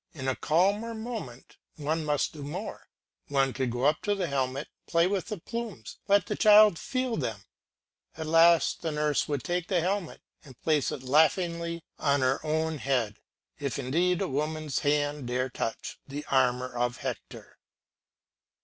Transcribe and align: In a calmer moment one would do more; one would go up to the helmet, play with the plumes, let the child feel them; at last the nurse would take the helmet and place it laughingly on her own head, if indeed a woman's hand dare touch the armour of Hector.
In 0.15 0.27
a 0.27 0.35
calmer 0.35 0.95
moment 0.95 1.57
one 1.75 2.07
would 2.07 2.21
do 2.33 2.41
more; 2.41 2.87
one 3.27 3.53
would 3.55 3.69
go 3.69 3.83
up 3.83 4.01
to 4.01 4.15
the 4.15 4.25
helmet, 4.25 4.67
play 4.87 5.05
with 5.05 5.27
the 5.27 5.37
plumes, 5.37 5.99
let 6.07 6.25
the 6.25 6.35
child 6.35 6.79
feel 6.79 7.17
them; 7.17 7.43
at 8.17 8.25
last 8.25 8.81
the 8.81 8.89
nurse 8.91 9.27
would 9.27 9.43
take 9.43 9.67
the 9.67 9.79
helmet 9.79 10.21
and 10.43 10.59
place 10.63 10.91
it 10.91 11.03
laughingly 11.03 11.83
on 11.99 12.21
her 12.21 12.43
own 12.43 12.79
head, 12.79 13.19
if 13.59 13.77
indeed 13.77 14.23
a 14.23 14.27
woman's 14.27 14.79
hand 14.79 15.27
dare 15.27 15.51
touch 15.51 15.99
the 16.07 16.25
armour 16.31 16.75
of 16.75 16.97
Hector. 16.97 17.59